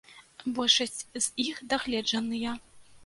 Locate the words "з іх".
1.23-1.61